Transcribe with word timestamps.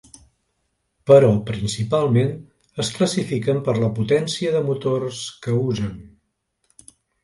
Però 1.11 1.29
principalment 1.49 2.33
es 2.85 2.91
classifiquen 2.97 3.63
per 3.71 3.79
la 3.85 3.93
potència 4.01 4.59
de 4.59 4.67
motors 4.73 5.25
que 5.47 5.59
usen. 5.71 5.97